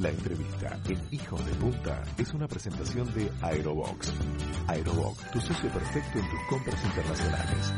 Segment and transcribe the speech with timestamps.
[0.00, 4.10] La entrevista en Hijos de Punta es una presentación de Aerobox.
[4.66, 7.74] Aerobox, tu socio perfecto en tus compras internacionales.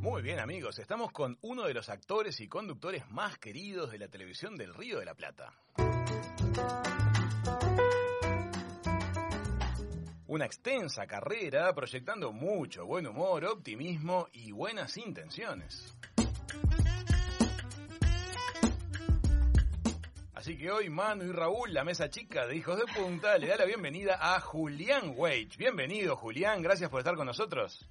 [0.00, 4.06] Muy bien amigos, estamos con uno de los actores y conductores más queridos de la
[4.06, 5.52] televisión del Río de la Plata.
[10.28, 15.96] Una extensa carrera proyectando mucho buen humor, optimismo y buenas intenciones.
[20.46, 23.56] Así que hoy Manu y Raúl, la mesa chica de Hijos de Punta, le da
[23.56, 25.58] la bienvenida a Julián Weich.
[25.58, 27.90] Bienvenido Julián, gracias por estar con nosotros.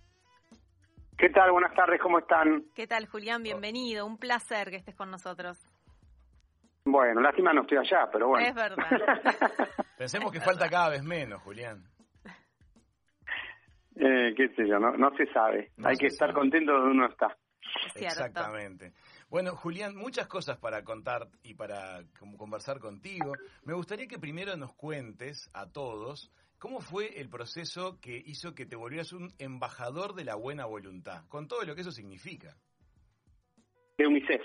[1.17, 1.51] ¿Qué tal?
[1.51, 2.63] Buenas tardes, ¿cómo están?
[2.73, 3.43] ¿Qué tal Julián?
[3.43, 5.59] Bienvenido, un placer que estés con nosotros.
[6.85, 8.47] Bueno, lástima no estoy allá, pero bueno.
[8.47, 8.87] Es verdad.
[9.97, 11.83] Pensemos que falta cada vez menos, Julián.
[13.97, 15.71] Eh, qué sé yo, no, no se sabe.
[15.75, 17.35] No Hay se que estar contento donde uno está.
[17.95, 18.01] Es.
[18.01, 18.93] Exactamente.
[19.29, 22.03] Bueno, Julián, muchas cosas para contar y para
[22.37, 23.33] conversar contigo.
[23.63, 28.65] Me gustaría que primero nos cuentes a todos cómo fue el proceso que hizo que
[28.65, 32.55] te volvieras un embajador de la buena voluntad, con todo lo que eso significa.
[33.97, 34.41] De UNICEF.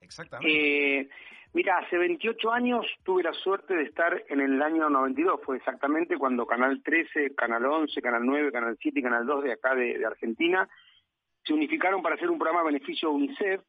[0.00, 1.00] Exactamente.
[1.00, 1.08] Eh,
[1.52, 5.40] mira, hace 28 años tuve la suerte de estar en el año 92.
[5.44, 9.52] Fue exactamente cuando Canal 13, Canal 11, Canal 9, Canal 7 y Canal 2 de
[9.52, 10.68] acá de, de Argentina
[11.48, 13.60] se unificaron para hacer un programa a beneficio de UNICEF.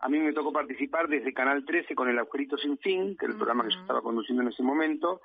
[0.00, 3.32] A mí me tocó participar desde Canal 13 con El Agujerito Sin Fin, que era
[3.32, 5.20] el programa que yo estaba conduciendo en ese momento.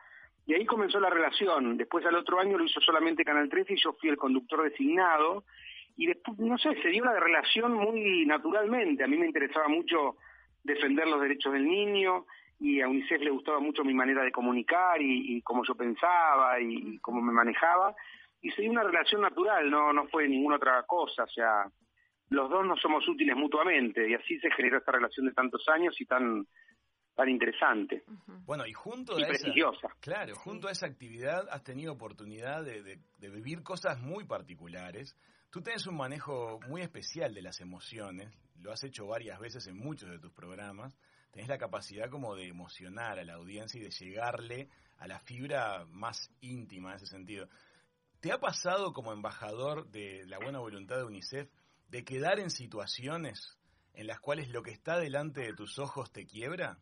[0.46, 1.78] Y ahí comenzó la relación.
[1.78, 5.44] Después al otro año lo hizo solamente Canal 13 y yo fui el conductor designado.
[5.96, 9.04] Y después, no sé, se dio la relación muy naturalmente.
[9.04, 10.18] A mí me interesaba mucho
[10.64, 12.26] defender los derechos del niño
[12.60, 16.60] y a UNICEF le gustaba mucho mi manera de comunicar y, y cómo yo pensaba
[16.60, 17.96] y, y cómo me manejaba.
[18.42, 21.24] Y se dio una relación natural, no, no fue ninguna otra cosa.
[21.24, 21.66] O sea,
[22.34, 26.00] los dos nos somos útiles mutuamente y así se generó esta relación de tantos años
[26.00, 26.48] y tan
[27.16, 28.04] tan interesante.
[28.46, 29.88] Bueno, y junto y a esa, prestigiosa.
[30.00, 30.40] claro, Sí.
[30.44, 35.16] junto a esa actividad has tenido oportunidad de, de- de vivir cosas muy particulares.
[35.52, 39.78] Tú tienes un manejo muy especial de las emociones, lo has hecho varias veces en
[39.78, 40.98] muchos de tus programas.
[41.32, 45.86] Tenés la capacidad como de emocionar a la audiencia y de llegarle a la fibra
[45.92, 47.48] más íntima en ese sentido.
[48.22, 51.48] ¿Te ha pasado como embajador de la buena voluntad de UNICEF
[51.94, 53.56] de quedar en situaciones
[53.94, 56.80] en las cuales lo que está delante de tus ojos te quiebra?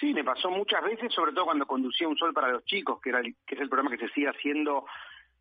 [0.00, 3.10] Sí, me pasó muchas veces, sobre todo cuando conducía Un Sol para los Chicos, que,
[3.10, 4.84] era el- que es el programa que se sigue haciendo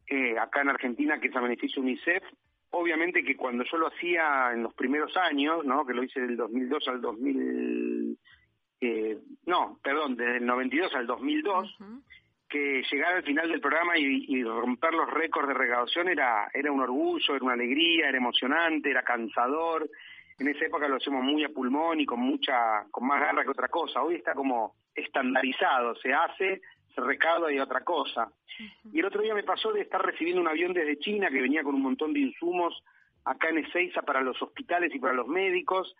[0.09, 2.23] eh, acá en Argentina, que es a beneficio UNICEF.
[2.69, 5.85] Obviamente que cuando yo lo hacía en los primeros años, ¿no?
[5.85, 8.17] que lo hice del 2002 al 2000...
[8.81, 12.01] eh, no, perdón, desde el 92 al 2002, Ujú.
[12.47, 16.71] Que llegar al final del programa y, y romper los récords de recaudación era, era
[16.71, 19.89] un orgullo, era una alegría, era emocionante, era cansador.
[20.39, 23.49] En esa época lo hacemos muy a pulmón y con mucha, con más garra que
[23.49, 24.01] otra cosa.
[24.01, 26.61] Hoy está como estandarizado, se hace,
[26.93, 28.31] se recauda y otra cosa.
[28.91, 31.63] Y el otro día me pasó de estar recibiendo un avión desde China que venía
[31.63, 32.83] con un montón de insumos
[33.25, 35.95] acá en Ezeiza para los hospitales y para los médicos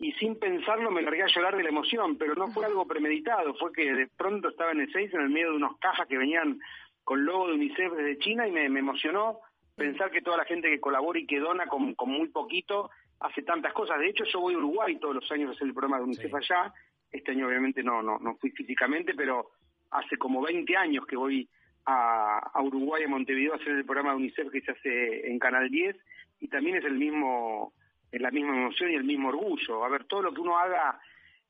[0.00, 3.54] y sin pensarlo me largué a llorar de la emoción, pero no fue algo premeditado,
[3.54, 6.58] fue que de pronto estaba en Ezeiza en el medio de unas cajas que venían
[7.04, 9.40] con logo de UNICEF desde China y me, me emocionó
[9.76, 12.90] pensar que toda la gente que colabora y que dona con, con muy poquito
[13.20, 13.98] hace tantas cosas.
[13.98, 16.30] De hecho, yo voy a Uruguay todos los años a hacer el programa de UNICEF
[16.30, 16.36] Sí.
[16.36, 16.72] allá.
[17.12, 19.50] Este año obviamente no, no, no fui físicamente, pero
[19.90, 21.46] hace como 20 años que voy
[21.84, 25.38] a, a Uruguay, a Montevideo, a hacer el programa de UNICEF que se hace en
[25.38, 25.94] Canal 10
[26.40, 27.74] y también es el mismo,
[28.12, 29.84] la misma emoción y el mismo orgullo.
[29.84, 30.98] A ver, todo lo que uno haga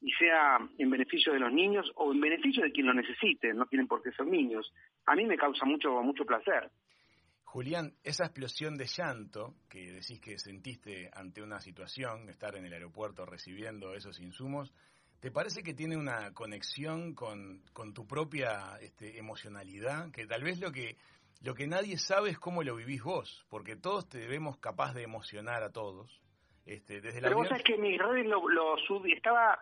[0.01, 3.67] y sea en beneficio de los niños o en beneficio de quien lo necesite, no
[3.67, 4.73] tienen por qué ser niños.
[5.07, 6.71] A mí me causa mucho mucho placer.
[7.45, 12.73] Julián, esa explosión de llanto que decís que sentiste ante una situación, estar en el
[12.73, 14.73] aeropuerto recibiendo esos insumos,
[15.19, 20.13] ¿te parece que tiene una conexión con, con tu propia este, emocionalidad?
[20.13, 20.97] Que tal vez lo que,
[21.43, 25.03] lo que nadie sabe es cómo lo vivís vos, porque todos te vemos capaz de
[25.03, 26.23] emocionar a todos.
[26.67, 29.59] Este, desde la Pero vos sabés que mis redes lo, lo subí, estaba...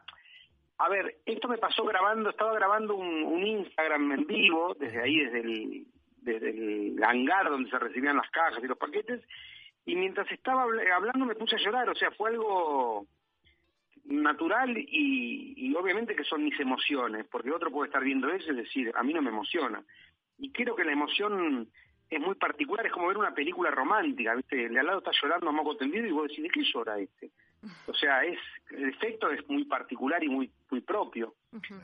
[0.81, 5.19] A ver, esto me pasó grabando, estaba grabando un, un Instagram en vivo, desde ahí,
[5.19, 5.87] desde el,
[6.19, 9.21] desde el hangar donde se recibían las cajas y los paquetes,
[9.85, 13.07] y mientras estaba habl- hablando me puse a llorar, o sea, fue algo
[14.05, 18.57] natural y, y obviamente que son mis emociones, porque otro puede estar viendo eso y
[18.57, 19.83] decir, a mí no me emociona.
[20.39, 21.69] Y creo que la emoción
[22.11, 24.67] es muy particular, es como ver una película romántica, ¿viste?
[24.67, 26.99] El de al lado está llorando a moco tendido y vos decís, ¿de qué llora
[26.99, 27.31] este?
[27.87, 28.39] O sea, es
[28.71, 31.35] el efecto es muy particular y muy muy propio,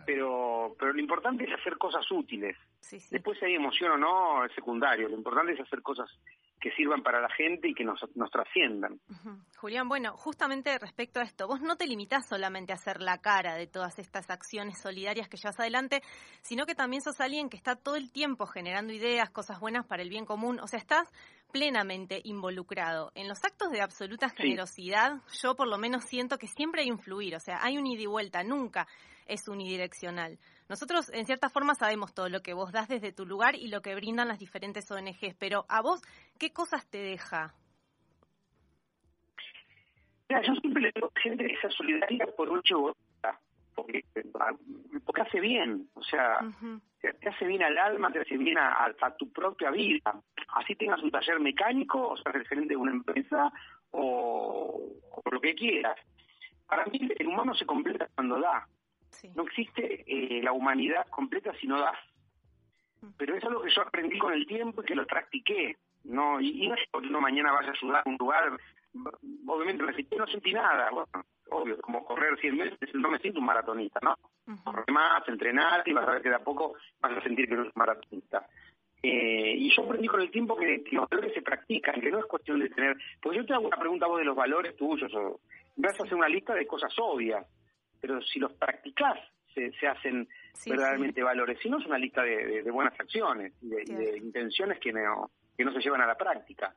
[0.06, 2.56] pero pero lo importante es hacer cosas útiles.
[2.80, 3.08] Sí, sí.
[3.10, 6.08] Después si hay emoción o no es secundario, lo importante es hacer cosas
[6.64, 8.98] que sirvan para la gente y que nos, nos trasciendan.
[9.58, 13.54] Julián, bueno, justamente respecto a esto, vos no te limitás solamente a ser la cara
[13.54, 16.00] de todas estas acciones solidarias que llevas adelante,
[16.40, 20.02] sino que también sos alguien que está todo el tiempo generando ideas, cosas buenas para
[20.02, 21.12] el bien común, o sea, estás
[21.52, 23.12] plenamente involucrado.
[23.14, 26.98] En los actos de absoluta generosidad, yo por lo menos siento que siempre hay un
[26.98, 28.88] fluir, o sea, hay un ida y vuelta, nunca
[29.26, 30.38] es unidireccional.
[30.68, 33.82] Nosotros, en cierta forma, sabemos todo lo que vos das desde tu lugar y lo
[33.82, 36.00] que brindan las diferentes ONGs, pero a vos,
[36.38, 37.54] ¿qué cosas te deja?
[40.28, 42.96] yo siempre le digo gente que sea solidaria por ocho
[43.74, 44.04] porque,
[45.04, 46.38] porque hace bien, o sea,
[47.00, 50.22] te hace bien al alma, te hace bien a, tu propia vida.
[50.54, 53.52] Así tengas un taller mecánico, o seas gerente de una empresa,
[53.90, 55.96] o, o lo que quieras.
[56.66, 58.66] Para mí el humano se completa cuando da.
[59.34, 61.98] No existe eh, la humanidad completa si no das.
[63.00, 63.08] Mm.
[63.16, 65.76] Pero eso es lo que yo aprendí con el tiempo y que lo practiqué.
[66.04, 68.58] No Y, no es porque uno mañana vaya a ayudar a un lugar.
[69.46, 70.90] Obviamente me no sentí nada.
[71.50, 74.16] obvio, como correr 100 meses, no me siento un maratonista, ¿no?
[74.62, 77.56] Correr más, entrenar y vas a ver que de a poco vas a sentir que
[77.56, 78.46] no es un maratonista.
[79.02, 82.26] Eh, y yo aprendí con el tiempo que, los valores se practican, que no es
[82.26, 82.96] cuestión de tener...
[83.20, 85.40] Porque yo te hago una pregunta a vos de los valores tuyos, o
[85.76, 87.46] vas a hacer una lista de cosas obvias
[88.04, 89.18] pero si los practicás
[89.54, 90.28] se, hacen
[90.66, 91.58] verdaderamente valores.
[91.62, 95.72] Si no, es una lista de, buenas acciones y de, intenciones que no, que no
[95.72, 96.74] se llevan a la práctica.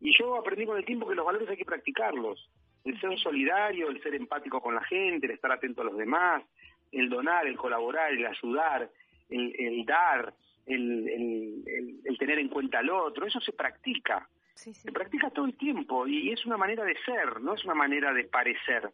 [0.00, 2.48] Y yo aprendí con el tiempo que los valores hay que practicarlos.
[2.84, 6.42] El ser solidario, el ser empático con la gente, el estar atento a los demás,
[6.90, 8.90] el donar, el colaborar, el ayudar,
[9.28, 10.34] el, dar,
[10.66, 14.28] el, tener en cuenta al otro, eso se practica.
[14.54, 18.12] Se practica todo el tiempo y es una manera de ser, no es una manera
[18.12, 18.90] de parecer.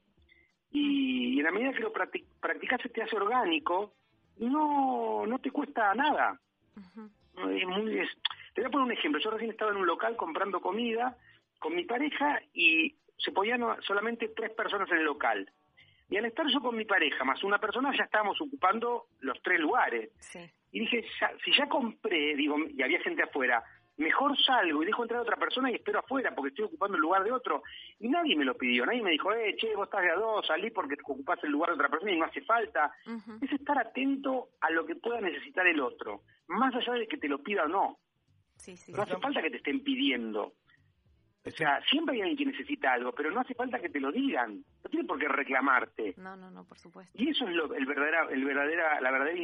[0.70, 3.92] Y, en la medida que lo practicas se te hace orgánico,
[4.38, 6.38] no, no te cuesta nada.
[6.76, 8.00] es muy,
[8.56, 9.20] te voy a poner un ejemplo.
[9.20, 11.14] Yo recién estaba en un local comprando comida
[11.58, 15.50] con mi pareja y se podían solamente tres personas en el local.
[16.08, 19.60] Y al estar yo con mi pareja más una persona, ya estábamos ocupando los tres
[19.60, 20.10] lugares.
[20.72, 21.04] Y dije,
[21.44, 23.62] si ya compré, digo, y había gente afuera,
[23.98, 27.02] mejor salgo y dejo entrar a otra persona y espero afuera porque estoy ocupando el
[27.02, 27.62] lugar de otro.
[27.98, 30.46] Y nadie me lo pidió, nadie me dijo, eh, che, vos estás de a dos,
[30.46, 32.90] salí porque ocupás el lugar de otra persona y no hace falta.
[33.42, 37.28] Es estar atento a lo que pueda necesitar el otro, más allá de que te
[37.28, 37.98] lo pida o no.
[38.88, 40.54] No hace falta que te estén pidiendo.
[41.46, 44.10] O sea, siempre hay alguien que necesita algo, pero no hace falta que te lo
[44.10, 44.64] digan.
[44.82, 46.14] No tiene por qué reclamarte.
[46.16, 47.12] No, no, no, por supuesto.
[47.16, 49.38] Y eso es lo, el verdadera, el verdadera, la verdadera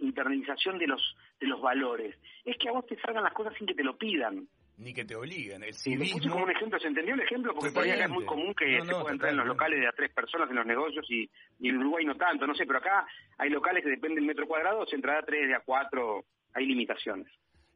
[0.00, 2.14] internalización de los, de los valores.
[2.44, 4.46] Es que a vos te salgan las cosas sin que te lo pidan.
[4.76, 5.62] Ni que te obliguen.
[5.62, 6.30] El civismo...
[6.30, 7.54] como un ejemplo, ¿se entendió el ejemplo?
[7.54, 10.10] Porque por es muy común que se pueda entrar en los locales de a tres
[10.12, 13.06] personas en los negocios y, y, en Uruguay no tanto, no sé, pero acá
[13.38, 16.66] hay locales que dependen del metro cuadrado, se entrará a tres, de a cuatro, hay
[16.66, 17.28] limitaciones.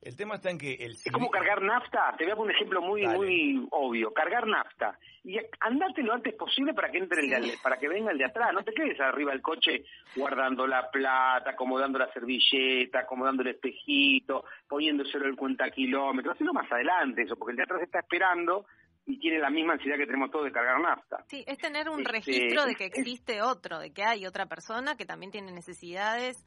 [0.04, 2.56] El tema está en que el Es como cargar nafta, te voy a poner un
[2.56, 7.52] ejemplo muy muy obvio, cargar nafta y andate lo antes posible para que entre el
[7.62, 9.84] para que venga el de atrás, no te quedes arriba del coche
[10.14, 16.70] guardando la plata, acomodando la servilleta, acomodando el espejito, poniéndoselo el cuenta kilómetros, haciendo más
[16.70, 18.66] adelante eso, porque el de atrás está esperando
[19.06, 21.24] y tiene la misma ansiedad que tenemos todos de cargar nafta.
[21.28, 24.98] Sí, es tener un este, registro de que existe otro, de que hay otra persona
[24.98, 26.44] que también tiene necesidades,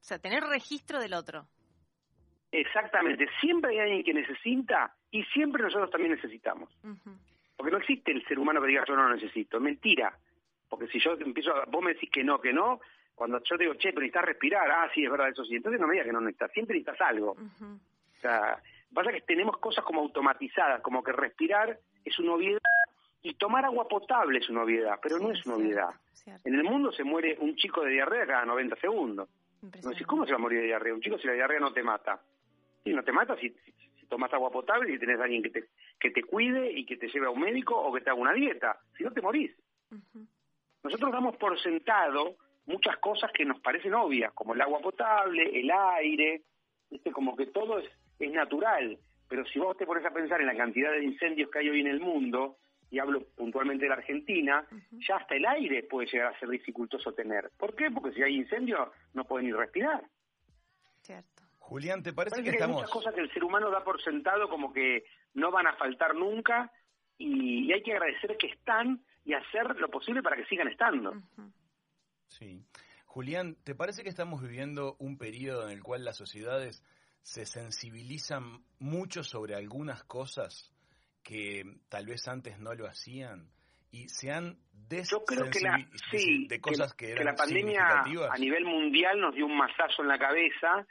[0.00, 1.46] o sea, tener registro del otro.
[2.52, 6.68] Exactamente, siempre hay alguien que necesita y siempre nosotros también necesitamos.
[7.56, 10.14] Porque no existe el ser humano que diga yo no lo necesito, mentira.
[10.68, 12.80] Porque si yo empiezo, a, vos me decís que no, que no,
[13.14, 15.56] cuando yo digo, che, pero necesitas respirar, ah, sí, es verdad, eso sí.
[15.56, 17.32] Entonces no me digas que no necesitas, siempre necesitas algo.
[17.32, 18.60] O sea,
[18.92, 22.60] pasa que tenemos cosas como automatizadas, como que respirar es una obviedad
[23.22, 25.90] y tomar agua potable es una obviedad, pero no es una obviedad.
[26.44, 29.28] En el mundo se muere un chico de diarrea cada 90 segundos.
[29.62, 30.92] No ¿cómo se va a morir de diarrea?
[30.92, 32.20] Un chico si la diarrea no te mata.
[32.84, 33.54] Sí, no te matas si,
[34.08, 35.64] tomas agua potable y tienes a alguien que te,
[35.98, 38.34] que te cuide y que te lleve a un médico o que te haga una
[38.34, 38.78] dieta.
[38.96, 39.50] Si no, te morís.
[40.82, 42.36] Nosotros damos por sentado
[42.66, 46.42] muchas cosas que nos parecen obvias, como el agua potable, el aire,
[46.90, 47.10] ¿viste?
[47.10, 48.98] como que todo es, es natural.
[49.28, 51.80] Pero si vos te pones a pensar en la cantidad de incendios que hay hoy
[51.80, 52.58] en el mundo,
[52.92, 54.66] y hablo puntualmente de la Argentina,
[55.08, 57.50] ya hasta el aire puede llegar a ser dificultoso tener.
[57.56, 57.90] ¿Por qué?
[57.90, 60.04] Porque si hay incendio no pueden ni respirar.
[61.00, 61.41] Cierto.
[61.72, 62.76] Julián, ¿te parece, que, estamos...?
[62.76, 65.74] Hay muchas cosas que el ser humano da por sentado como que no van a
[65.76, 66.70] faltar nunca
[67.16, 71.14] y, hay que agradecer que están y hacer lo posible para que sigan estando.
[72.26, 72.62] Sí.
[73.06, 76.84] Julián, ¿te parece que estamos viviendo un periodo en el cual las sociedades
[77.22, 80.74] se sensibilizan mucho sobre algunas cosas
[81.22, 83.48] que tal vez antes no lo hacían?
[83.94, 84.56] y se han
[84.88, 85.78] Yo creo que la,
[86.10, 90.08] sí, de cosas que, que, la pandemia a nivel mundial nos dio un masazo en
[90.08, 90.86] la cabeza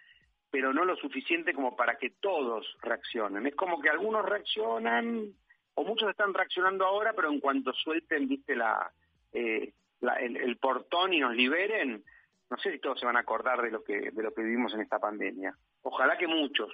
[0.51, 3.47] pero no lo suficiente como para que todos reaccionen.
[3.47, 5.33] Es como que algunos reaccionan,
[5.73, 8.91] o muchos están reaccionando ahora, pero en cuanto suelten, viste, la,
[9.31, 9.73] eh,
[10.19, 12.03] el, portón y nos liberen,
[12.49, 14.73] no sé si todos se van a acordar de lo que de lo que vivimos
[14.73, 15.55] en esta pandemia.
[15.83, 16.69] Ojalá que muchos.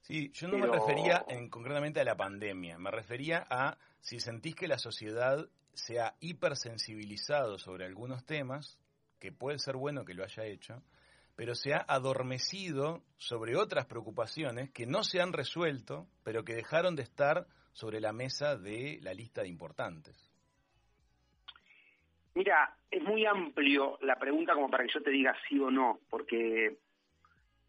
[0.00, 4.56] Sí, yo no me refería en, concretamente a la pandemia, me refería a si sentís
[4.56, 8.80] que la sociedad se ha hipersensibilizado sobre algunos temas,
[9.20, 10.82] que puede ser bueno que lo haya hecho,
[11.38, 16.96] pero se ha adormecido sobre otras preocupaciones que no se han resuelto, pero que dejaron
[16.96, 20.16] de estar sobre la mesa de la lista de importantes.
[22.34, 26.00] Mira, es muy amplio la pregunta como para que yo te diga sí o no,
[26.10, 26.76] porque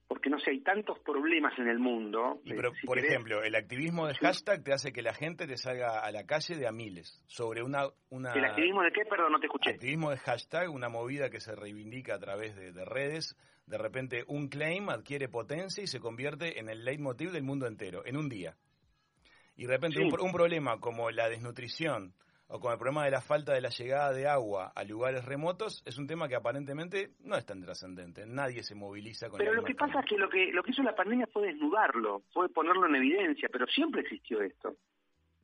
[0.09, 2.41] porque no sé, hay tantos problemas en el mundo.
[2.43, 5.99] Y pero, por ejemplo, el activismo de hashtag te hace que la gente te salga
[5.99, 7.83] a la calle de a miles sobre una...
[8.09, 9.05] una ¿El activismo de qué?
[9.05, 9.69] Perdón, no te escuché.
[9.69, 13.37] Activismo de hashtag, una movida que se reivindica a través de, redes.
[13.69, 18.03] De repente un claim adquiere potencia y se convierte en el leitmotiv del mundo entero,
[18.03, 18.55] en un día.
[19.55, 22.15] Y de repente un, un problema como la desnutrición,
[22.47, 25.83] o con el problema de la falta de la llegada de agua a lugares remotos,
[25.85, 28.25] es un tema que aparentemente no es tan trascendente.
[28.25, 30.81] Nadie se moviliza con Pero lo que pasa es que lo que lo que hizo
[30.81, 34.75] la pandemia fue desnudarlo, fue ponerlo en evidencia, pero siempre existió esto.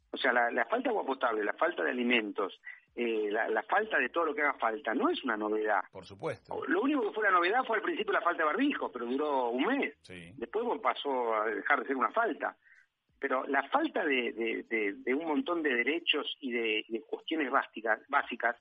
[0.10, 2.60] O sea, la, falta de agua potable, la falta de alimentos,
[2.95, 5.81] eh, la, falta de todo lo que haga falta, no es una novedad.
[5.91, 6.61] Por supuesto.
[6.67, 9.49] Lo único que fue la novedad fue al principio la falta de barbijo, pero duró
[9.49, 9.95] un mes.
[10.37, 12.55] Después pasó a dejar de ser una falta
[13.19, 18.55] pero la falta de, de, un montón de derechos y de, cuestiones básicas, básicas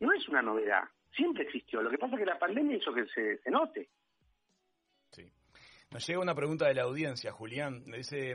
[0.00, 1.82] no es una novedad, siempre existió.
[1.82, 3.90] Lo que pasa es que la pandemia hizo que se, se note.
[5.10, 5.30] Sí.
[5.90, 7.84] Nos llega una pregunta de la audiencia, Julián.
[7.90, 8.34] Dice,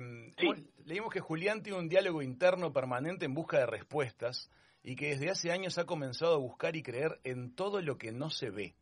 [0.86, 4.52] leímos que Julián tiene un diálogo interno permanente en busca de respuestas
[4.84, 8.12] y que desde hace años ha comenzado a buscar y creer en todo lo que
[8.12, 8.76] no se ve.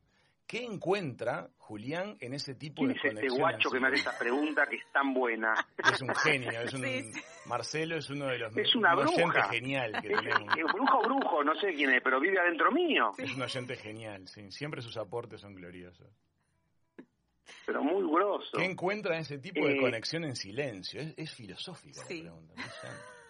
[0.49, 3.23] ¿Qué encuentra Julián en ese tipo de conexiones?
[3.23, 5.53] es este guacho que me hace esta pregunta que es tan buena?
[5.93, 6.83] Es un genio, es un,
[7.45, 9.49] Marcelo es uno de los es una bruja.
[9.49, 10.55] genial que tenemos.
[10.73, 13.11] brujo o brujo, no sé quién es, pero vive adentro mío.
[13.19, 14.51] Es un oyente genial, sí.
[14.51, 16.07] Siempre sus aportes son gloriosos.
[17.67, 18.57] Pero muy grosso.
[18.57, 20.99] ¿Qué encuentra en ese tipo de eh, conexión en silencio?
[21.15, 22.53] Es, filosófica la pregunta.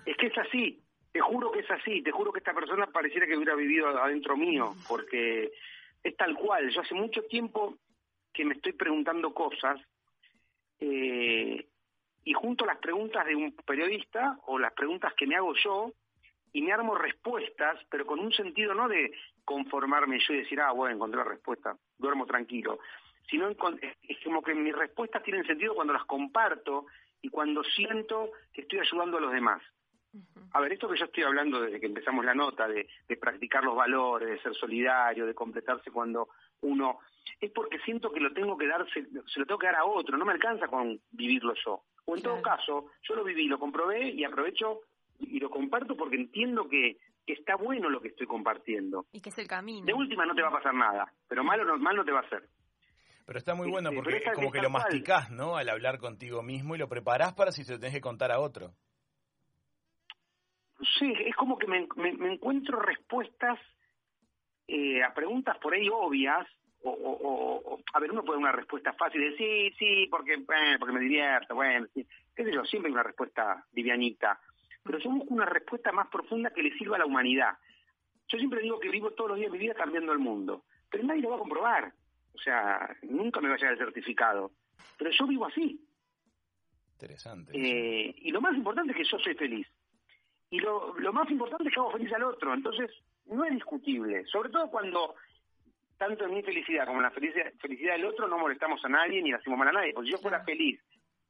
[0.05, 0.81] Es que es así.
[1.11, 2.01] Te juro que es así.
[2.01, 5.51] Te juro que esta persona pareciera que hubiera vivido adentro mío, porque
[6.03, 6.69] es tal cual.
[6.69, 7.75] Yo hace mucho tiempo
[8.33, 9.79] que me estoy preguntando cosas
[10.79, 11.67] eh,
[12.23, 15.91] y junto las preguntas de un periodista o las preguntas que me hago yo
[16.51, 19.11] y me armo respuestas, pero con un sentido no de
[19.45, 22.79] conformarme yo y decir, ah, bueno, encontré la respuesta, duermo tranquilo,
[23.29, 23.57] sino es
[24.23, 26.85] como que mis respuestas tienen sentido cuando las comparto
[27.21, 29.61] y cuando siento que estoy ayudando a los demás.
[30.51, 32.87] A ver, esto que yo estoy hablando desde que empezamos la nota, de,
[33.19, 36.29] practicar los valores, de ser solidario, de completarse cuando
[36.61, 36.99] uno...
[37.39, 40.17] Es porque siento que lo tengo que dar, se, lo tengo que dar a otro,
[40.17, 41.83] no me alcanza con vivirlo yo.
[42.05, 44.81] O en todo caso, yo lo viví, lo comprobé y aprovecho
[45.19, 46.97] y lo comparto porque entiendo que,
[47.27, 49.05] está bueno lo que estoy compartiendo.
[49.11, 49.85] Y que es el camino.
[49.85, 52.21] De última no te va a pasar nada, pero malo no, mal no te va
[52.21, 52.49] a hacer.
[53.27, 55.55] Pero está muy bueno porque es como que lo masticás, ¿no?
[55.55, 58.39] Al hablar contigo mismo y lo preparás para si se lo tenés que contar a
[58.39, 58.73] otro
[60.97, 61.87] sí, es como que me,
[62.33, 63.59] encuentro respuestas
[64.67, 66.47] eh, a preguntas por ahí obvias,
[66.81, 70.93] o, a ver, uno puede dar una respuesta fácil de sí, sí, porque, eh, porque
[70.93, 72.05] me divierto, bueno, qué
[72.43, 74.39] sé yo, siempre hay una respuesta livianita,
[74.83, 77.57] pero yo busco una respuesta más profunda que le sirva a la humanidad.
[78.29, 81.03] Yo siempre digo que vivo todos los días de mi vida cambiando el mundo, pero
[81.03, 81.93] nadie lo va a comprobar,
[82.33, 84.51] o sea, nunca me va a llegar el certificado,
[84.97, 85.85] pero yo vivo así.
[86.93, 87.51] Interesante.
[87.53, 89.67] Eh, y lo más importante es que yo soy feliz
[90.49, 92.91] y lo, lo más importante es que hago feliz al otro, entonces
[93.25, 95.15] no es discutible, sobre todo cuando
[95.97, 99.21] tanto en mi felicidad como en la felicidad, felicidad del otro no molestamos a nadie
[99.21, 100.79] ni le hacemos mal a nadie, porque si yo fuera feliz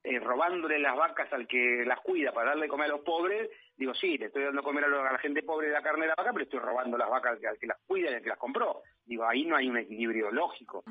[0.01, 3.93] eh, robándole las vacas al que las cuida para darle comer a los pobres, digo,
[3.93, 6.31] sí, le estoy dando comer a, la gente pobre de la carne de la vaca,
[6.31, 8.81] pero estoy robando las vacas al que, las cuida y al que las compró.
[9.05, 10.85] Digo, ahí no hay un equilibrio lógico.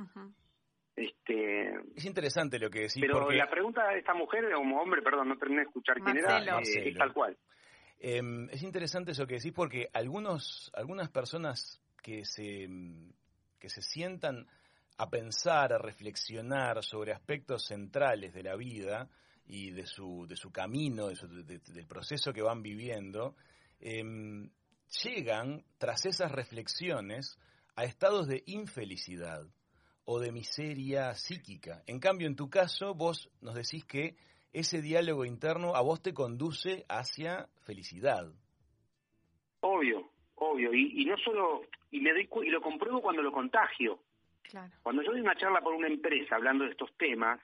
[0.95, 3.01] Este, es interesante lo que decís.
[3.01, 6.41] Pero la pregunta de esta mujer, como hombre, perdón, no terminé de escuchar quién era,
[6.41, 7.35] eh, es tal cual.
[8.01, 12.69] Em, es interesante eso que decís porque algunos, algunas personas que se,
[13.59, 14.47] que se sientan
[14.99, 19.09] a pensar, a reflexionar sobre aspectos centrales de la vida
[19.47, 23.37] y de su, de su camino, del proceso que van viviendo,
[23.81, 24.51] em,
[25.03, 27.39] llegan, tras esas reflexiones,
[27.75, 29.47] a estados de infelicidad
[30.05, 31.83] o de miseria psíquica.
[31.87, 34.17] En cambio, en tu caso, vos nos decís que
[34.53, 38.33] ese diálogo interno a vos te conduce hacia felicidad.
[39.61, 40.73] Obvio, obvio.
[40.73, 44.01] Y, no solo, y, me doy, y lo compruebo cuando lo contagio.
[44.83, 47.41] Cuando yo doy una charla por una empresa hablando de estos temas,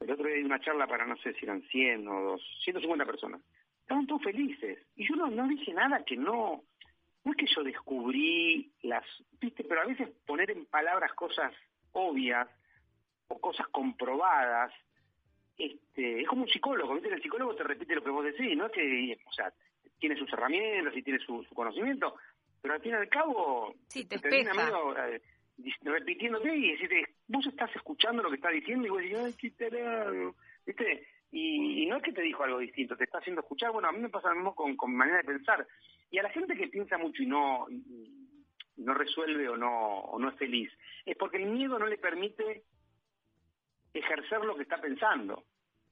[0.00, 3.04] El otro día di una charla para no sé si eran 100 o dos, 150
[3.04, 3.40] personas.
[3.80, 4.78] Estaban todos felices.
[4.94, 6.62] Y yo no, no dije nada que no...
[7.24, 9.04] No es que yo descubrí las...
[9.40, 9.64] ¿Viste?
[9.64, 11.52] Pero a veces poner en palabras cosas
[11.92, 12.48] obvias
[13.28, 14.72] o cosas comprobadas
[15.58, 17.08] este, es como un psicólogo, ¿viste?
[17.08, 19.52] El psicólogo te repite lo que vos decís, no es que, o sea,
[19.98, 22.14] tiene sus herramientas y tiene su, conocimiento,
[22.60, 25.20] pero al fin y al cabo sí, te, termina medio eh,
[25.82, 30.32] repitiéndote y decirte, vos estás escuchando lo que está diciendo y vos decís, ay, qué
[30.66, 31.08] ¿viste?
[31.32, 34.00] Y, no es que te dijo algo distinto, te está haciendo escuchar, bueno, a mí
[34.00, 35.66] me pasa lo mismo con, manera de pensar.
[36.10, 37.66] Y a la gente que piensa mucho y no,
[38.76, 40.70] no resuelve o no, o no es feliz,
[41.04, 42.62] es porque el miedo no le permite
[43.98, 45.44] ejercer lo que está pensando.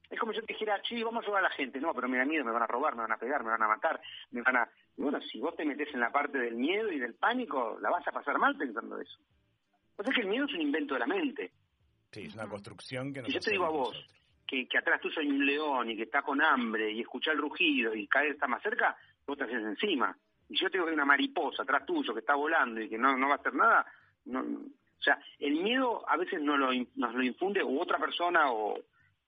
[0.09, 1.79] Es como si yo te dijera, sí, vamos a ayudar a la gente.
[1.79, 3.63] No, pero me da miedo, me van a robar, me van a pegar, me van
[3.63, 3.99] a matar,
[4.31, 4.69] me van a...
[4.97, 8.07] bueno, si vos te metes en la parte del miedo y del pánico, la vas
[8.07, 9.17] a pasar mal pensando eso.
[9.97, 11.51] O sea que el miedo es un invento de la mente.
[12.11, 14.05] Sí, es una construcción que Si yo te digo a vos
[14.45, 17.39] que, que atrás tú soy un león y que está con hambre y escucha el
[17.39, 18.95] rugido y cae está más cerca,
[19.25, 20.15] vos te haces encima.
[20.49, 22.89] Y si yo te digo que hay una mariposa atrás tuyo que está volando y
[22.89, 23.85] que no, no va a hacer nada,
[24.25, 24.45] no,
[25.05, 28.77] sea, el miedo a veces nos lo, nos lo infunde u otra persona o,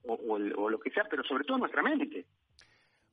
[0.03, 2.25] o, lo que sea, pero sobre todo nuestra mente.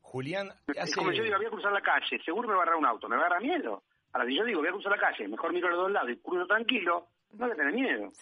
[0.00, 2.78] Julián, es como yo digo, voy a cruzar la calle, seguro me va a agarrar
[2.78, 3.83] un auto, me va a agarrar miedo.
[4.12, 6.11] Ahora, si yo digo, voy a cruzar la calle, mejor miro a los dos lados
[6.11, 8.12] y cruzo tranquilo, no voy a tener miedo.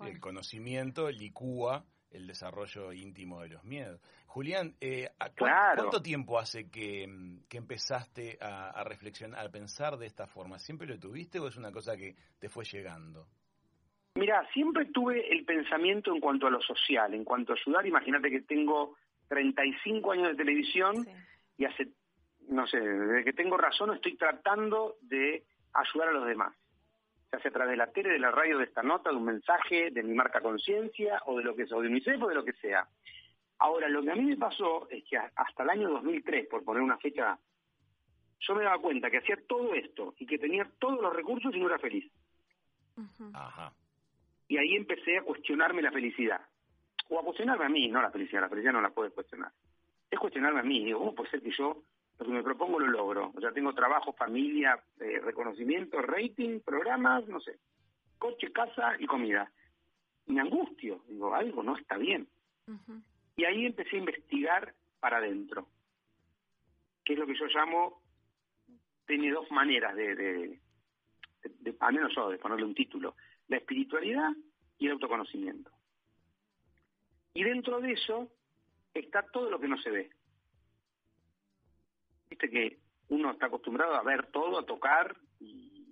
[0.00, 4.00] El conocimiento licúa el desarrollo íntimo de los miedos.
[4.26, 10.26] Julián, eh, ¿cuánto tiempo hace que, que empezaste a, a, reflexionar, a pensar de esta
[10.26, 10.58] forma?
[10.58, 13.28] ¿Siempre lo tuviste o es una cosa que te fue llegando?
[14.20, 17.86] Mira, siempre tuve el pensamiento en cuanto a lo social, en cuanto a ayudar.
[17.86, 18.96] Imagínate que tengo
[19.28, 21.06] 35 años de televisión
[21.56, 21.88] y hace,
[22.46, 26.54] no sé, desde que tengo razón estoy tratando de ayudar a los demás.
[27.30, 29.24] Se hace a través de la tele, de la radio, de esta nota, de un
[29.24, 32.34] mensaje, de mi marca conciencia o de lo que sea, o de UNICEF o de
[32.34, 32.86] lo que sea.
[33.60, 36.82] Ahora, lo que a mí me pasó es que hasta el año 2003, por poner
[36.82, 37.38] una fecha,
[38.40, 41.58] yo me daba cuenta que hacía todo esto y que tenía todos los recursos y
[41.58, 42.12] no era feliz.
[43.32, 43.72] Ajá.
[44.50, 46.40] Y ahí empecé a cuestionarme la felicidad.
[47.08, 49.52] O a cuestionarme a mí, no la felicidad, la felicidad no la puedes cuestionar.
[50.10, 51.84] Es cuestionarme a mí, digo, ¿cómo puede ser que yo
[52.18, 53.30] lo que me propongo lo logro?
[53.32, 57.60] O sea, tengo trabajo, familia, eh, reconocimiento, rating, programas, no sé,
[58.18, 59.48] coche, casa y comida.
[60.26, 62.26] Me angustio, digo, algo no está bien.
[63.36, 65.68] Y ahí empecé a investigar para adentro,
[67.04, 68.02] que es lo que yo llamo,
[69.06, 70.60] tiene dos maneras de, de,
[71.44, 73.14] de, al menos yo, de ponerle un título
[73.50, 74.30] la espiritualidad
[74.78, 75.70] y el autoconocimiento.
[77.34, 78.28] Y dentro de eso
[78.94, 80.10] está todo lo que no se ve.
[82.30, 85.84] Viste que uno está acostumbrado a ver todo, a tocar, y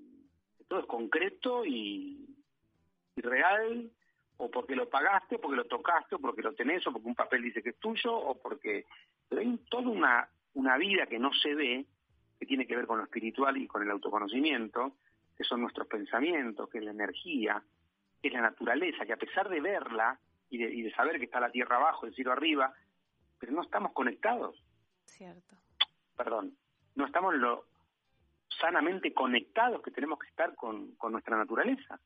[0.69, 2.25] todo es concreto y,
[3.17, 3.91] real,
[4.37, 7.17] o porque lo pagaste, o porque lo tocaste, o porque lo tenés, o porque un
[7.17, 8.87] papel dice que es tuyo, o porque...
[9.29, 11.87] Pero hay toda una, una vida que no se ve,
[12.39, 14.95] que tiene que ver con lo espiritual y con el autoconocimiento,
[15.39, 17.63] que son nuestros pensamientos, que es la energía,
[18.21, 20.19] que es la naturaleza, que a pesar de verla
[20.51, 22.75] y de, saber que está la tierra abajo, el cielo arriba,
[23.39, 24.61] pero no estamos conectados.
[25.05, 25.55] Cierto.
[26.17, 26.57] Perdón,
[26.97, 27.67] no estamos lo
[28.61, 32.01] sanamente conectados que tenemos que estar con, nuestra naturaleza.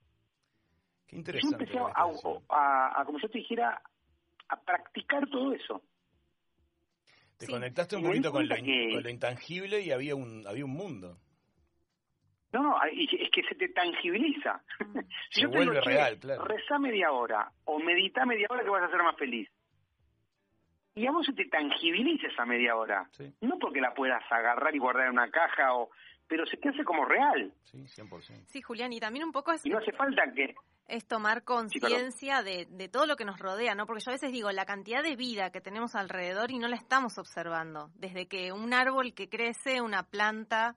[1.07, 1.65] Qué interesante.
[1.65, 2.01] Yo empecé
[2.51, 3.81] a, como yo te dijera,
[4.49, 5.83] a practicar todo eso.
[7.39, 11.19] Te conectaste un poquito con lo, con lo, intangible y había un, había un mundo.
[12.53, 14.63] No, es que se te tangibiliza.
[15.31, 16.45] si yo te vuelve digo, real, claro.
[16.45, 19.49] Reza media hora o medita media hora que vas a ser más feliz.
[20.95, 23.09] Y a vos se te tangibiliza esa media hora.
[23.41, 25.91] No porque la puedas agarrar y guardar en una caja, o
[26.29, 27.53] pero se te hace como real.
[27.65, 28.47] Sí, 100%.
[28.47, 29.65] Sí, Julián, y también un poco es...
[29.67, 30.55] Y no hace falta que...
[30.89, 33.87] Es tomar conciencia de, de todo lo que nos rodea, ¿no?
[33.87, 36.77] Porque yo a veces digo, la cantidad de vida que tenemos alrededor y no la
[36.77, 37.91] estamos observando.
[37.95, 40.77] Desde que un árbol que crece, una planta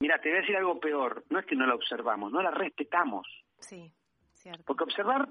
[0.00, 1.24] Mira, te voy a decir algo peor.
[1.30, 3.26] No es que no la observamos, no la respetamos.
[3.58, 3.92] Sí,
[4.34, 4.64] cierto.
[4.66, 5.28] Porque observar,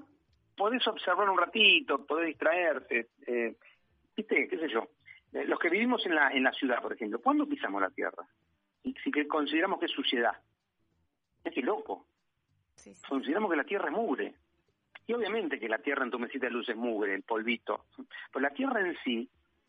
[0.56, 3.10] podés observar un ratito, podés distraerte.
[3.26, 3.56] Eh,
[4.16, 4.48] ¿Viste?
[4.48, 4.88] ¿Qué sé yo?
[5.32, 8.26] Eh, los que vivimos en la, en la ciudad, por ejemplo, ¿cuándo pisamos la tierra?
[8.82, 10.36] Si que consideramos que es suciedad.
[11.42, 12.06] Es que loco.
[13.08, 14.34] Consideramos que la tierra es mugre.
[15.06, 17.86] Y obviamente que la tierra en tu mesita de luz es mugre, el polvito.
[17.96, 19.28] Pero la tierra en sí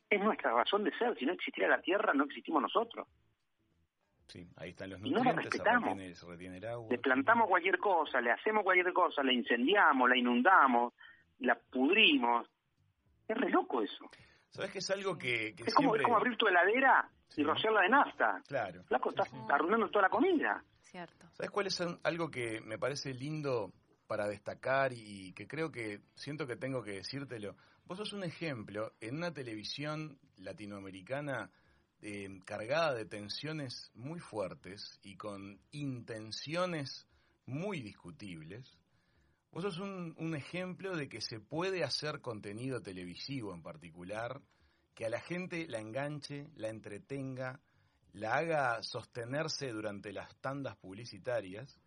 [0.10, 1.17] es nuestra razón de ser.
[1.17, 3.08] Si no existiera la tierra, no existimos nosotros.
[4.27, 6.89] Sí, ahí están los nutrientes, no la respetamos.
[6.89, 10.93] Le plantamos cualquier cosa, le hacemos cualquier cosa, la incendiamos, la inundamos,
[11.39, 12.47] la pudrimos.
[13.27, 14.09] Es re loco eso.
[14.49, 18.41] ¿Sabes que es algo que, es, como, abrir tu heladera y rociarla de nafta.
[18.47, 18.83] Claro.
[18.83, 20.63] Flaco, estás arruinando toda la comida.
[20.81, 21.27] Cierto.
[21.33, 23.73] ¿Sabes cuál es algo que me parece lindo
[24.07, 27.55] para destacar y que creo que siento que tengo que decírtelo?
[27.85, 31.49] Vos sos un ejemplo en una televisión latinoamericana
[32.45, 37.08] cargada de tensiones muy fuertes y con intenciones
[37.45, 38.77] muy discutibles.
[39.51, 44.41] Vos sos un, un ejemplo de que se puede hacer contenido televisivo en particular,
[44.93, 47.60] que a la gente la enganche, la entretenga,
[48.13, 51.79] la haga sostenerse durante las tandas publicitarias,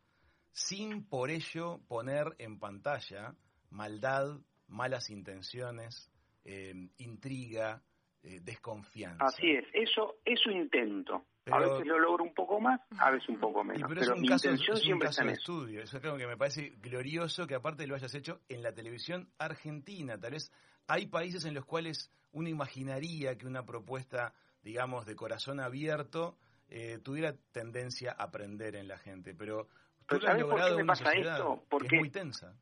[0.52, 3.34] sin por ello poner en pantalla
[3.70, 6.10] maldad, malas intenciones,
[6.44, 7.82] eh, intriga,
[8.22, 9.24] eh, desconfianza.
[9.24, 11.24] Así es, eso, eso intento.
[11.46, 13.88] a veces lo logro un poco más, a veces un poco menos.
[13.88, 15.82] pero, mi intención siempre está en estudio.
[15.82, 19.30] Eso es algo que me parece glorioso que aparte lo hayas hecho en la televisión
[19.38, 20.18] argentina.
[20.18, 20.52] Tal vez
[20.88, 26.36] hay países en los cuales uno imaginaría que una propuesta, digamos, de corazón abierto
[26.68, 29.68] eh, tuviera tendencia a aprender en la gente, pero
[30.06, 32.54] tú lo has logrado en una sociedad Porque, es muy tensa.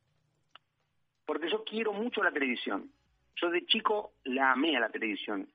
[1.25, 2.91] Porque yo quiero mucho la televisión.
[3.41, 5.47] Yo de chico la amé a la televisión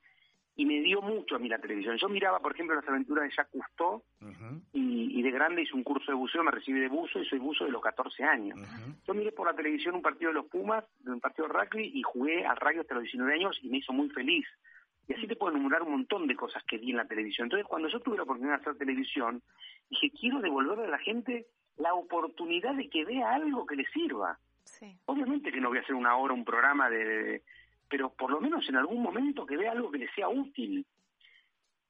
[0.54, 1.96] y me dio mucho a mí la televisión.
[1.96, 4.02] Yo miraba, por ejemplo, las aventuras de Jacques Cousteau
[4.72, 7.64] y, de grande hice un curso de buceo, me recibí de buzo y soy buzo
[7.64, 8.58] de los 14 años.
[9.06, 12.02] Yo miré por la televisión un partido de los Pumas, un partido de rugby y
[12.02, 14.46] jugué al rugby hasta los 19 años y me hizo muy feliz.
[15.08, 17.46] Y así te puedo enumerar un montón de cosas que vi en la televisión.
[17.46, 19.42] Entonces, cuando yo tuve la oportunidad de hacer televisión,
[19.90, 24.38] dije, quiero devolverle a la gente la oportunidad de que vea algo que le sirva.
[25.06, 27.42] Obviamente que no voy a hacer una hora un programa de,
[27.92, 30.86] pero por lo menos en algún momento que vea algo que le sea útil.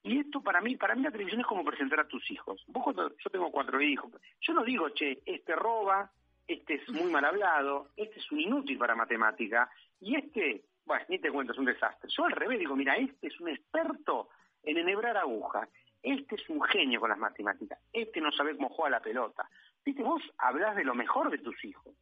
[0.02, 2.60] Y esto para mí, para mí la televisión es como presentar a tus hijos.
[2.66, 4.10] Vos yo tengo cuatro hijos,
[4.40, 6.10] yo no digo, che, este roba,
[6.48, 11.20] este es muy mal hablado, este es un inútil para matemática, y este bueno, ni
[11.20, 12.10] te cuento, es un desastre.
[12.10, 14.30] Yo al revés digo, mira, este es un experto
[14.64, 15.68] en enhebrar agujas,
[16.02, 19.48] este es un genio con las matemáticas, este no sabe cómo juega la pelota.
[19.84, 21.94] Viste, vos hablas de lo mejor de tus hijos.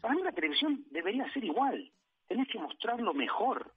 [0.00, 1.90] Para mí la televisión debería ser igual.
[2.26, 3.72] Tenés que mostrar lo mejor,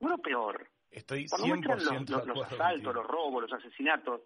[0.00, 0.68] no lo peor.
[0.90, 4.22] Estoy Cuando muestran los, los, asaltos, los robos, los asesinatos,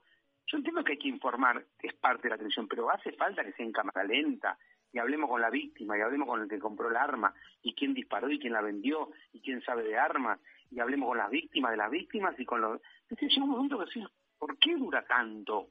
[0.47, 3.53] yo entiendo que hay que informar, es parte de la televisión, pero hace falta que
[3.53, 4.59] sea en cámara lenta,
[4.93, 7.95] y hablemos con la víctima, y hablemos con el que compró el arma, y quién
[7.95, 10.39] disparó y quién la vendió, y quién sabe de armas,
[10.71, 12.81] y hablemos con las víctimas de las víctimas y con los...
[13.03, 14.09] Entonces llega un momento que decir,
[14.39, 15.69] ¿por qué dura tanto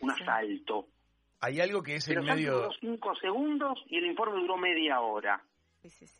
[0.00, 0.88] un asalto?
[1.40, 2.54] Hay algo que es el medio...
[2.54, 5.42] Duró cinco segundos y el informe duró media hora.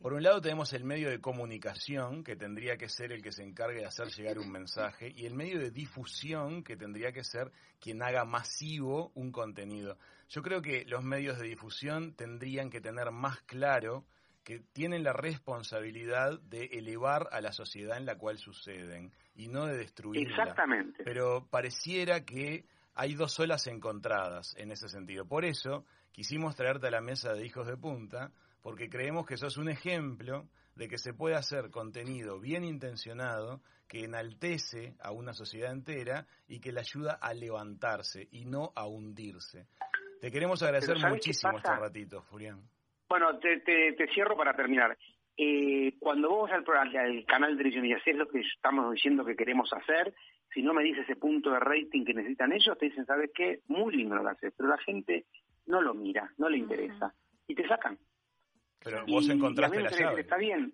[0.01, 3.43] Por un lado tenemos el medio de comunicación, que tendría que ser el que se
[3.43, 7.53] encargue de hacer llegar un mensaje, y el medio de difusión, que tendría que ser
[7.79, 9.99] quien haga masivo un contenido.
[10.29, 14.05] Yo creo que los medios de difusión tendrían que tener más claro
[14.45, 19.67] que tienen la responsabilidad de elevar a la sociedad en la cual suceden y no
[19.67, 20.43] de destruirla.
[20.43, 21.05] Exactamente.
[21.05, 25.27] Pero pareciera que hay dos olas encontradas en ese sentido.
[25.27, 29.57] Por eso quisimos traerte a la mesa de hijos de punta porque creemos que sos
[29.57, 35.73] un ejemplo de que se puede hacer contenido bien intencionado que enaltece a una sociedad
[35.73, 39.67] entera y que le ayuda a levantarse y no a hundirse.
[40.21, 42.61] Te queremos agradecer muchísimo este ratito, Julián.
[43.09, 43.61] Bueno, te,
[44.15, 44.97] cierro para terminar.
[45.37, 46.65] Eh, cuando vos al,
[46.97, 50.15] al, canal de televisión y haces lo que estamos diciendo que queremos hacer,
[50.53, 53.61] si no me dices ese punto de rating que necesitan ellos, te dicen, ¿sabes qué?
[53.69, 55.25] Muy lindo lo que haces, pero la gente
[55.67, 57.13] no lo mira, no le interesa.
[57.49, 57.99] Y te sacan.
[58.83, 60.23] Pero vos encontraste la llave.
[60.23, 60.73] Está bien,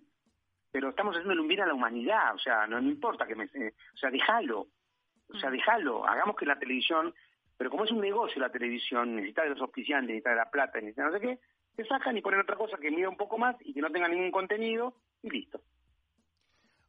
[0.70, 3.44] pero estamos haciendo un bien a la humanidad, o sea, no, importa que me...
[3.44, 4.68] o sea, déjalo,
[5.28, 7.14] o sea, déjalo, hagamos que la televisión,
[7.56, 10.78] pero como es un negocio la televisión, necesita de los auspiciantes, necesita de la plata,
[10.78, 11.38] necesita no sé qué,
[11.74, 14.08] te sacan y ponen otra cosa que mida un poco más y que no tenga
[14.08, 15.60] ningún contenido y listo.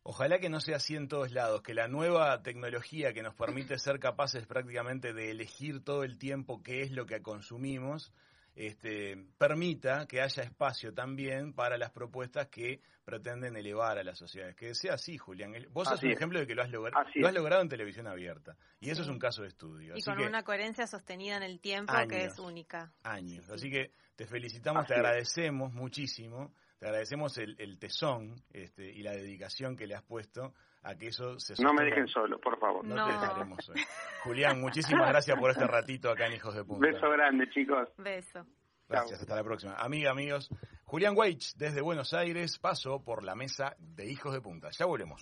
[0.04, 3.78] Ojalá que no sea así en todos lados, que la nueva tecnología que nos permite
[3.78, 8.14] ser capaces prácticamente de elegir todo el tiempo qué es lo que consumimos,
[8.58, 14.56] este, permita que haya espacio también para las propuestas que pretenden elevar a las sociedades.
[14.56, 15.54] Que sea así, Julián.
[15.72, 18.58] Vos sos un ejemplo de que lo has, logrado lo has logrado en televisión abierta.
[18.80, 19.94] Y eso es un caso de estudio.
[19.96, 22.92] Y con una coherencia sostenida en el tiempo que es única.
[23.04, 23.48] Años.
[23.50, 26.52] Así que te felicitamos, te agradecemos muchísimo.
[26.80, 31.08] Te agradecemos el, el tesón este, y la dedicación que le has puesto a que
[31.08, 32.86] eso se No me dejen solo, por favor.
[32.86, 33.82] No, te dejaremos hoy.
[34.24, 36.88] Julián, muchísimas gracias por este ratito acá en Hijos de Punta.
[36.88, 37.90] Beso grande, chicos.
[37.98, 38.46] Beso.
[38.88, 39.74] Gracias, hasta la próxima.
[39.76, 40.50] Amiga, amigos,
[40.86, 44.70] Julián Weich desde Buenos Aires pasó por la mesa de Hijos de Punta.
[44.72, 45.22] Ya volvemos.